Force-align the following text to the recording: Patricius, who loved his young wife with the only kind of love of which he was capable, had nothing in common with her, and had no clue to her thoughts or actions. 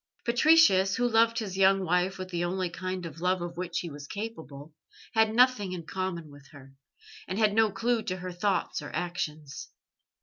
Patricius, 0.25 0.95
who 0.95 1.07
loved 1.07 1.37
his 1.37 1.55
young 1.59 1.85
wife 1.85 2.17
with 2.17 2.29
the 2.29 2.43
only 2.43 2.71
kind 2.71 3.05
of 3.05 3.21
love 3.21 3.39
of 3.39 3.55
which 3.55 3.81
he 3.81 3.89
was 3.91 4.07
capable, 4.07 4.73
had 5.13 5.31
nothing 5.35 5.73
in 5.73 5.85
common 5.85 6.31
with 6.31 6.47
her, 6.47 6.73
and 7.27 7.37
had 7.37 7.53
no 7.53 7.71
clue 7.71 8.01
to 8.05 8.17
her 8.17 8.31
thoughts 8.31 8.81
or 8.81 8.89
actions. 8.95 9.69